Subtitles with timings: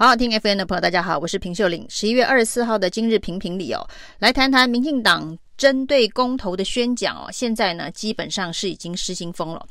[0.00, 1.84] 好好听 FN 的朋友，大家好，我是平秀玲。
[1.90, 3.86] 十一月二十四号的今日评评里哦，
[4.18, 9.66] 来谈谈民进党针对公投的宣讲哦，现在呢基本上是已经失心疯了。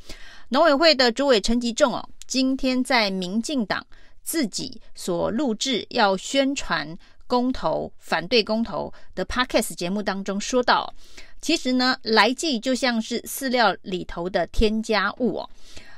[0.50, 3.84] 农委会的主委陈吉仲哦，今天在民进党
[4.22, 10.94] 自己所录制要宣传公投、反对公投的 Podcast 节目当中说到，
[11.40, 15.50] 其实呢，来剂就像是饲料里头的添加物哦。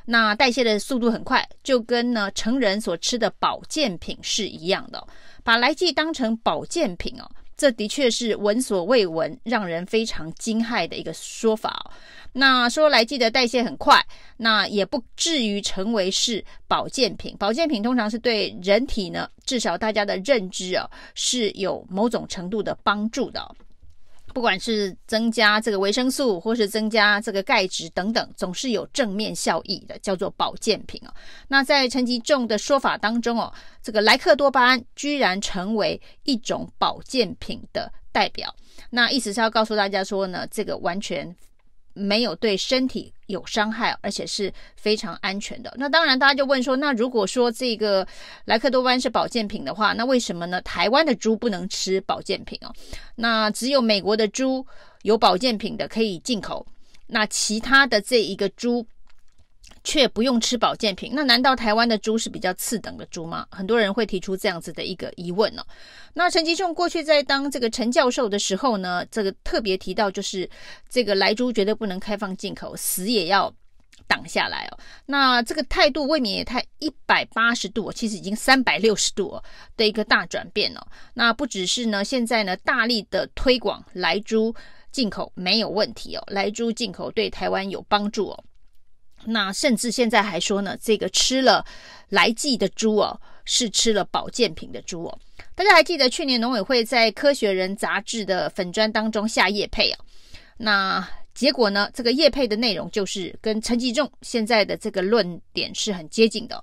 [0.05, 5.07] 那代谢的速度很快，就跟呢成人所吃的保健品是一样的。
[5.45, 11.91] 把莱剂当成保健品哦，这的确是闻所未闻、让人非常惊骇的一个说法。
[12.33, 14.03] 那说莱剂的代谢很快，
[14.37, 17.37] 那也不至于成为是保健品。
[17.39, 23.55] 保健品通常是对人体呢，至少大家的认知哦，是有某种程度的帮助的。
[24.33, 31.13] 不管是增加这个维生素，或是增加这个钙质等等，总是有正面效益的，叫做保健品哦。
[31.49, 38.55] 那在陈吉仲的说法当中哦，这个莱克多巴胺居然成为一种保健品的代表，
[38.91, 41.35] 那意思是要告诉大家说呢，这个完全。
[41.95, 45.73] 没有对身体有伤害，而且是非常安全的。
[45.77, 48.07] 那当然，大家就问说，那如果说这个
[48.45, 50.61] 莱克多巴胺是保健品的话，那为什么呢？
[50.63, 52.73] 台湾的猪不能吃保健品哦？
[53.17, 54.67] 那只有美国的猪
[55.03, 56.67] 有保健品的可以进口，
[57.07, 58.87] 那其他的这一个猪。
[59.85, 63.47] 却不用吃保健品，那难道台湾的猪是比较次等的猪吗？
[63.51, 65.63] 很多人会提出这样子的一个疑问哦。
[66.15, 70.49] 那陈吉仲过去在当这个陈教授的时候呢，这个特别提到就是
[70.89, 73.53] 这个莱猪绝对不能开放进口，死也要
[74.07, 74.79] 挡下来哦。
[75.07, 79.41] 那这个态度未免也太一百八十度，其实已经三百六十度
[79.77, 80.87] 的一个大转变哦。
[81.15, 84.55] 那不只是呢，现在呢大力的推广莱猪
[84.93, 88.45] 进口没有问题哦，莱猪进口对台湾有帮助哦。
[89.25, 91.65] 那甚至现在还说呢，这个吃了
[92.09, 95.19] 来济的猪哦，是吃了保健品的猪哦。
[95.55, 99.99] 大家还记得去年农委会在《科学人》杂志的粉砖当中下叶配啊？
[100.57, 106.63] 那结果呢，这个叶配的内容就是跟陈吉仲现在的这个论点是很接近的。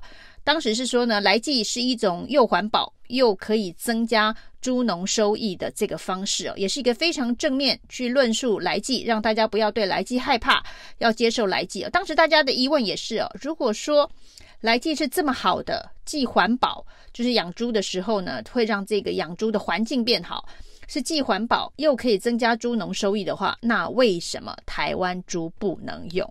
[0.50, 10.66] 当时是说呢，来剂是一种又环保又可以增加猪农收益的这个方式哦，也是一个非常正面去论述来剂，让大家不要对来剂害怕，
[10.98, 11.90] 要接受来剂哦。
[11.92, 14.10] 当时大家的疑问也是哦，如果说
[14.62, 16.84] 来剂是这么好的，既环保，
[17.14, 20.44] 就是养猪的时候呢，会让这个养猪的环境变好，
[20.88, 26.28] 是既环保又可以增加猪农收益的话，那为什么台湾猪不能用？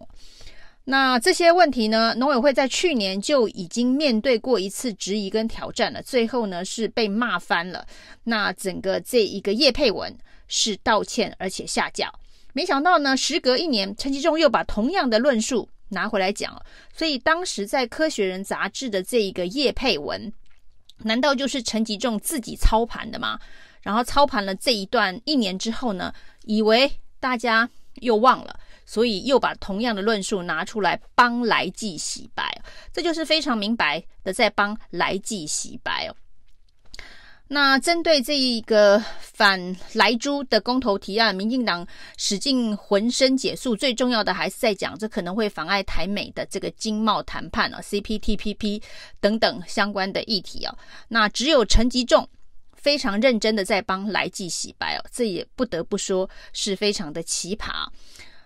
[0.91, 7.87] 那这些问题呢，农委会在去年就已经面对过一次质疑跟挑战了，最后呢是被骂翻了。
[8.25, 10.17] 那整个这一个叶佩文
[10.47, 12.11] 是道歉而且下架，
[12.55, 16.59] 没想到呢，时隔一年，陈吉仲又把同样的论述拿回来讲。
[16.97, 20.33] 所以当时在《科学人》杂志的这一个叶佩文，
[21.03, 23.39] 难道就是陈吉仲自己操盘的吗？
[23.83, 28.59] 然后操盘了这一段一年之后呢，以为大家又忘了。
[28.89, 32.43] 所以又把同样的论述拿出来帮莱剂洗白，
[32.91, 36.17] 这就是非常明白的在帮莱剂洗白哦。
[37.51, 48.83] 那针对这一个反莱猪的公投提案，民进党使尽浑身解数，最重要的还是在讲这可能会妨碍台美的这个经贸谈判啊，CPTPP
[49.21, 50.75] 等等相关的议题啊。
[51.09, 52.27] 那只有陈吉仲
[52.75, 57.87] 非常认真的在帮莱剂洗白哦，这也不得不说是非常的奇葩。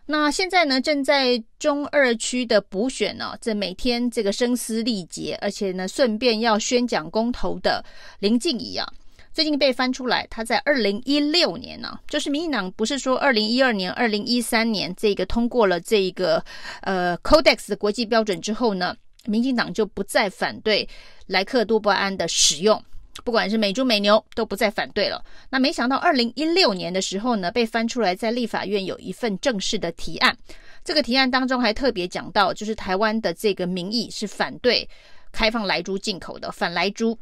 [0.04, 7.82] 那现在呢，正在中二区的补选呢，这每天这个声嘶力竭，而且呢，顺便要宣讲公投的
[8.18, 8.86] 林静仪啊，
[9.32, 16.44] 最近被翻出来，他在二零一六年呢，就是民进党不是说二零一二年、二零一三年这个通过了这个
[16.82, 18.96] 呃 Codex 的国际标准之后呢，
[19.26, 20.86] 民进党就不再反对
[21.28, 22.82] 莱克多巴胺的使用。
[23.24, 25.22] 不管是美猪美牛都不再反对了。
[25.50, 30.36] 那没想到二零一六年的时候呢，被翻出来在立法院有一份正式的提案。
[30.84, 34.88] 这个提案当中还特别讲到，就是台湾的这个民意是反对
[35.30, 37.16] 开放莱猪进口的，反莱猪。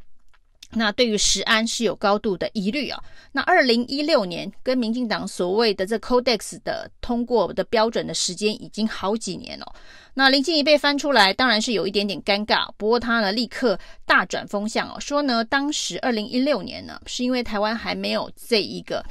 [0.73, 3.03] 那对于食安是有高度的疑虑啊。
[3.33, 9.75] 那二零一六年跟民进党所谓的这 Codex 的通过的标准的时间已经好几年了。
[10.15, 12.69] 那林静仪被翻出来，当然是有一点点尴尬。
[12.77, 19.05] 不过他呢，立刻大转风向哦，说呢，当时二零一六年呢，是因为台湾还没有这一个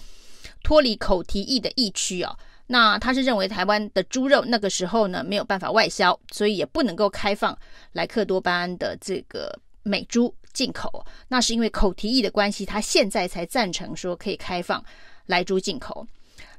[0.63, 2.37] 脱离口蹄疫的疫区哦。
[2.67, 7.57] 那他是认为台湾的猪肉那个时候呢没有办法外销，所以也不能够开放
[7.93, 10.33] 莱克多巴胺的这个美猪。
[10.51, 14.83] 进口，那是因为口蹄疫的关系，他现在才赞成说可以开放
[15.27, 16.05] 莱猪进口。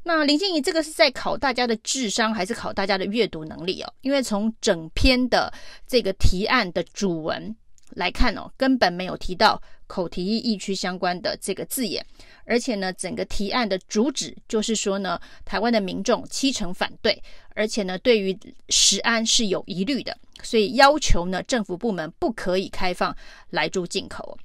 [0.03, 3.93] 那林静怡这个是在考大家的智商，还是考大家的阅读能力哦？
[4.01, 5.53] 因为从整篇的
[5.87, 7.55] 这个提案的主文
[7.91, 12.05] 来看哦，根本没有提到口蹄疫疫区相关的这个字眼，
[12.45, 17.23] 而且呢，整个提案的主旨就是说呢，台湾的民众七成反对，
[17.55, 18.37] 而且呢，对于
[18.69, 23.15] 食安是有疑虑的，所以要求呢，政府部门不可以开放
[23.51, 24.39] 来猪进口。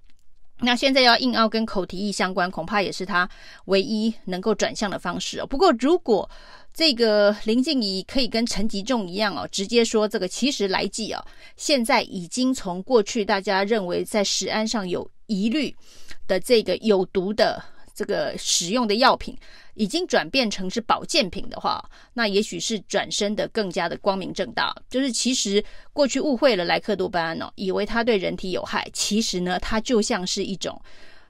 [0.60, 3.30] 那现在要硬凹跟口蹄疫相关，恐怕也是他
[3.66, 5.46] 唯一能够转向的方式哦。
[5.46, 6.30] 不过，如果
[6.74, 11.24] 这个林静怡可以跟陈吉仲一样哦，直接说这个其实来记哦，
[11.58, 15.76] 现在已经从过去大家认为在食安上有疑虑
[16.28, 17.62] 的这个有毒的
[17.96, 19.36] 这个使用的药品。
[19.78, 21.84] 已经转变成是保健品的话，
[22.14, 24.74] 那也许是转身的更加的光明正大。
[24.90, 25.62] 就是其实
[25.92, 30.82] 过去误会了莱克多巴胺哦，以为它对人体有害，其实呢，它就像是一种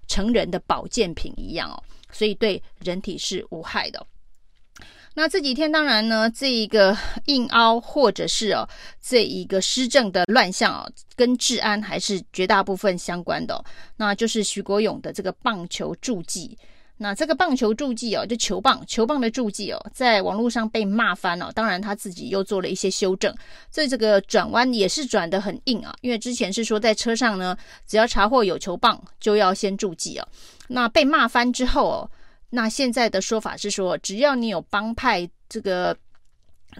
[0.07, 4.05] 成人的保健品一样哦，所以对人体是无害的。
[5.15, 6.95] 那这几天当然呢，这一个
[7.25, 8.67] 硬凹或者是哦
[9.01, 13.63] 这一个施政的乱象哦，跟治安还是绝大部分相关的，
[13.95, 16.57] 那就是徐国勇的这个棒球注记。
[16.97, 21.51] 那这个棒球注记哦，就球棒球棒的注记哦，在网络上被骂翻了。
[21.53, 23.35] 当然他自己又做了一些修正，
[23.69, 25.93] 所以这个转弯也是转得很硬啊。
[25.99, 30.27] 因为之前是说在车上呢，只要查获有球棒，就要先注记哦。
[30.69, 32.09] 那被骂翻之后哦，
[32.55, 35.95] 那现在的说法是说，只要你有帮派这个。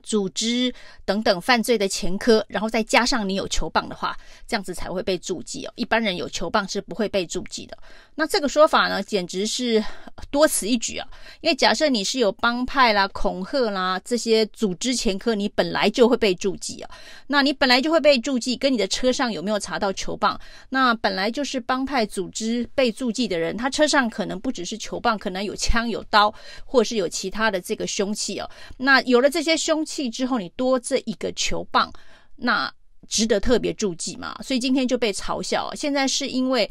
[0.03, 5.73] 组织等等犯罪的前科，然后再加上你有球棒的话，这样子才会被注记哦。
[5.75, 7.77] 一般人有球棒是不会被注记的。
[8.15, 9.83] 那这个说法呢，简直是
[10.31, 11.07] 多此一举啊！
[11.41, 16.89] 因为假设你是有帮派啦、恐吓啦这些组织前科，你本来就会被注记啊。
[17.27, 20.39] 那你本来就会被注记，跟你的车上有没有查到球棒，
[20.69, 26.33] 那本来就是帮派组织被注记的人，他车上可能不只是球棒，可能有枪、有刀，
[26.63, 28.49] 或是有其他的这个凶器哦。
[28.77, 31.91] 那有了这些凶气之后，你多这一个球棒，
[32.35, 32.73] 那
[33.07, 34.35] 值得特别注记吗？
[34.43, 35.71] 所以今天就被嘲笑。
[35.75, 36.67] 现在是因为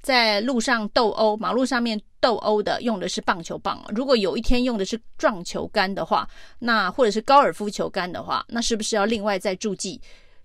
[0.00, 3.84] 在路上斗殴，马路上面斗殴的用的是棒球棒。
[3.94, 6.28] 如果有一天用的是撞球杆的话，
[6.60, 10.00] 那或者是高尔夫球杆的话，那是不是要另外再注记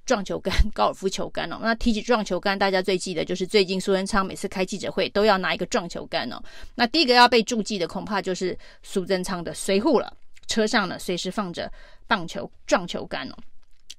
[0.06, 1.60] 撞球杆、 高尔夫球杆哦？
[1.62, 6.42] 那提起撞球杆，大家最记得就是最近苏贞昌每次开记者会都要拿一个撞球杆哦。
[6.76, 10.12] 那第一个要被注记的，恐怕就是苏贞昌的随扈了。
[10.48, 11.70] 车上呢，随时放着
[12.08, 13.36] 棒球撞球杆哦，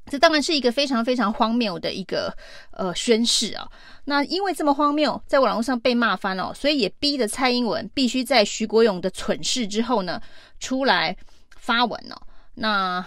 [0.07, 2.35] 这当然是一个非常非常荒谬的一个
[2.73, 3.69] 呃宣示啊。
[4.07, 10.21] 那因为这么荒谬，在网络上被骂翻哦，所以也逼得蔡英文必须在徐国勇的蠢事之后呢，
[10.59, 11.17] 出来
[11.59, 12.17] 发文哦。
[12.55, 13.05] 那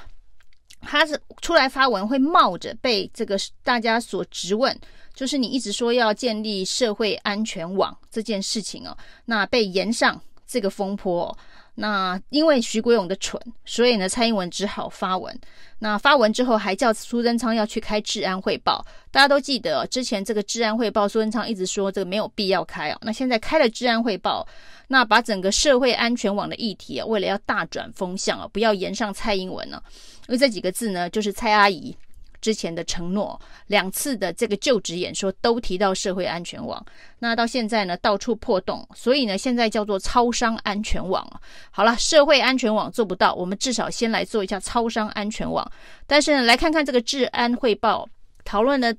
[0.82, 4.80] 他是出来发文，会冒着被这个大家所质问，
[5.14, 11.36] 就是你一直说要建立社会安全网这件事情哦，那被延上这个风波。
[11.82, 15.36] 那因为徐国勇的蠢，所以呢，蔡英文只好发文。
[15.80, 18.86] 那发文之后，还叫苏贞昌要去开治安汇报。
[19.10, 22.98] 大家都记得之前这个治安汇报，苏贞昌一直说这个没有必要开哦。
[23.02, 24.48] 那现在开了治安汇报，
[24.88, 29.82] 那把整个社会安全网的议题啊，为了要大转风向啊，不要延上蔡英文呢，
[30.28, 31.98] 因为这几个字呢，就是蔡阿姨。
[32.42, 36.84] 之前的承诺，两次的这个就职演说都提到社会安全网，
[37.20, 41.26] 那到现在呢，到处破洞，所以呢，现在叫做超商安全网。
[41.70, 45.72] 好了，社会安全网做不到，我们至少先来做一下超商安全网。
[46.08, 48.08] 但是呢，来看看这个治安汇报
[48.44, 48.94] 讨论了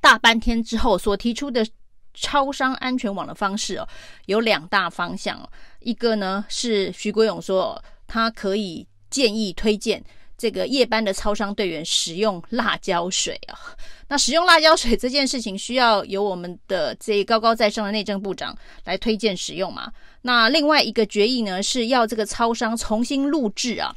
[0.00, 1.66] 大半天之后所提出的
[2.14, 3.88] 超商安全网的方式哦，
[4.26, 5.46] 有两大方向，
[5.80, 10.02] 一个呢是徐国勇说他可以建议推荐。
[10.40, 13.52] 这个夜班的超商队员使用辣椒水啊，
[14.08, 19.92] 那使用辣椒水这件事情需要由我们的这高高在上的内政部长来推荐使用嘛？
[20.22, 23.94] 那另外一个决议呢，是要这个超商重新录制啊，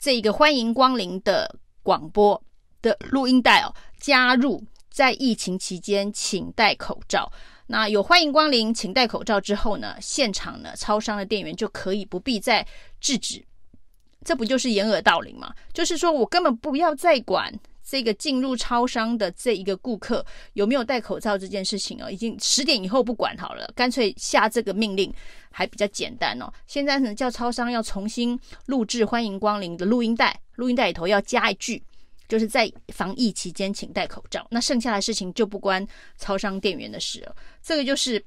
[0.00, 2.42] 这个欢迎光临的广播
[2.82, 4.60] 的录音带哦，加入
[4.90, 7.30] 在疫情期间请戴口罩。
[7.68, 12.66] 那有欢迎光临，请戴口罩之后呢，现场呢，超商的店员就可以不必再
[13.00, 13.44] 制止。
[14.24, 15.54] 这不就是掩耳盗铃吗？
[15.72, 17.52] 就是说我根本不要再管
[17.86, 25.12] 这个进入超商的这一个顾客有没有戴口罩这件事情哦，已经十点以后不管好了，干脆下这个命令
[25.50, 26.50] 还比较简单哦。
[26.66, 31.82] 现在呢，叫超商要重新录制欢迎光临的录音带，录音带里头要加一句，
[32.26, 34.46] 就是在防疫期间请戴口罩。
[34.50, 37.36] 那剩下的事情就不关超商店员的事了。
[37.62, 38.24] 这个就是。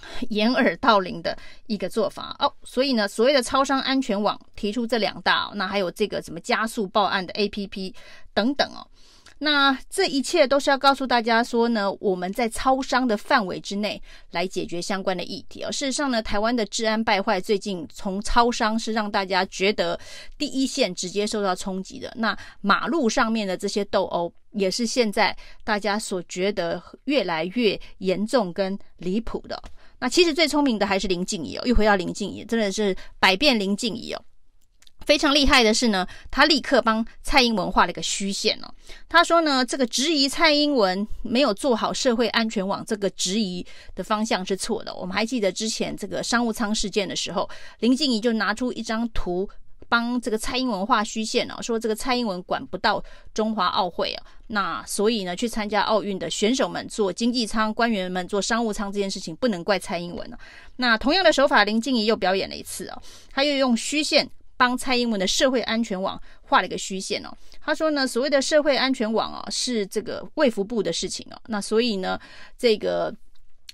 [0.30, 1.36] 掩耳盗铃的
[1.66, 7.94] 一个做法哦，所以呢，所谓的超商安全网提出这两大，那还有这个什么加速报案的 APP
[8.34, 8.86] 等等哦，
[9.38, 14.00] 那这一切都是要告诉大家说呢，我们在超商的范围之内
[14.30, 15.72] 来解决相关的议题哦。
[15.72, 19.98] 事实上呢，台湾的治安败坏，最近从超商是让大家觉得
[20.38, 24.32] 第一线直接受到冲击的，那马路上面的这些斗殴。
[24.52, 29.62] 也是现在大家所觉得越来越严重跟离谱的。
[29.98, 34.22] 那其实最聪明的还是林静怡哦，又回到林静怡，真的是百变林静怡哦。
[35.04, 38.74] 非常厉害的是呢，他立刻帮蔡英文画了一个虚线哦。
[39.08, 44.92] 他说呢，这个质疑蔡英文没有做好社会安全网，这个质疑的方向是错的。
[44.92, 47.48] 我们还记得之前这个商务舱事件的时候，
[47.78, 49.48] 林静怡就拿出一张图
[49.88, 53.02] 帮这个蔡英文画虚线哦，说这个蔡英文管不到
[53.32, 54.24] 中华奥会啊。
[54.48, 60.38] 那所以呢，去参加奥运的选手们坐经济舱，官员们坐商务舱这件事情不能怪蔡英文啊。
[60.76, 63.02] 那同样的手法，林静仪又表演了一次哦，
[63.32, 64.30] 他又用虚线。
[64.58, 67.28] 帮蔡英文的社会安全网画了一个虚线哦，
[67.60, 72.18] 他说呢，所谓的社会安全网哦，是这个卫福部的事情哦，那所以呢，
[72.56, 73.14] 这个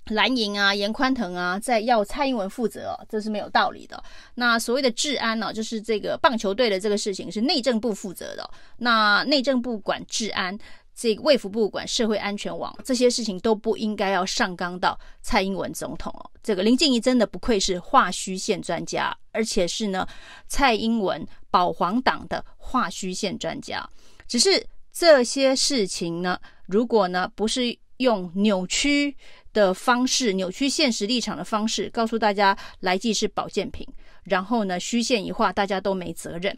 [0.06, 4.02] 蓝营啊、严宽腾啊，在要蔡英文负责哦，这是没有道理的。
[4.34, 10.58] 那所谓的治安呢，就是这个棒球队的这个事情是内政部负责的，那内政部管治安。
[10.94, 16.30] 这个卫福部管社会安全网这些事情都不应该要上纲到蔡英文总统哦。
[16.42, 20.06] 这个林静仪真的不愧是画虚线专家，而且是呢
[20.48, 23.88] 蔡英文保皇党的画虚线专家。
[24.28, 29.16] 只是这些事情呢，如果呢不是用扭曲
[29.52, 33.86] 的方式、扭曲现实立场的方式告诉大家来剂是保健品，
[34.24, 36.56] 然后呢虚线一画，大家都没责任。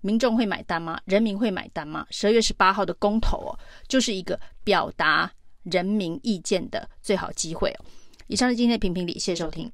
[0.00, 1.00] 民众会买单吗？
[1.04, 2.06] 人民会买单吗？
[2.10, 3.58] 十二月十八号的公投哦，
[3.88, 5.30] 就是一个表达
[5.64, 7.84] 人民意见的最好机会哦。
[8.28, 9.72] 以上是今天的评评理，谢谢收听，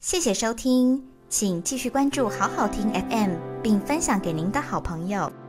[0.00, 5.41] 谢谢收听，请继续关注好好听 FM，并分享给您的好朋友。